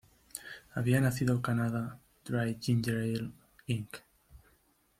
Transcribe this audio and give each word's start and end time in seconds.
Había 0.73 0.99
nacido 0.99 1.43
Canada 1.43 1.99
Dry 2.25 2.57
Ginger 2.59 2.97
Ale, 3.01 3.31
Inc. 3.67 3.97